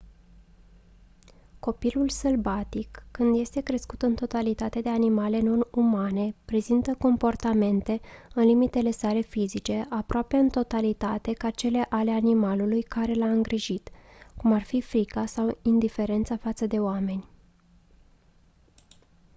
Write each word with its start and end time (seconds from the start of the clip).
copilul 1.59 2.09
sălbatic 2.09 3.05
când 3.11 3.39
este 3.39 3.61
crescut 3.61 4.01
în 4.01 4.15
totalitate 4.15 4.81
de 4.81 4.89
animale 4.89 5.39
non-umane 5.39 6.35
prezintă 6.45 6.95
comportamente 6.95 8.01
în 8.33 8.43
limitele 8.43 8.91
sale 8.91 9.21
fizice 9.21 9.85
aproape 9.89 10.35
în 10.35 10.49
totalitate 10.49 11.33
ca 11.33 11.49
cele 11.49 11.85
ale 11.89 12.11
animalului 12.11 12.81
care 12.81 13.13
l-a 13.13 13.29
îngrijit 13.31 13.89
cum 14.37 14.53
ar 14.53 14.61
fi 14.63 14.81
frica 14.81 15.25
sau 15.25 15.57
indiferența 15.63 16.37
față 16.37 16.65
de 16.67 16.79
oameni 16.79 17.27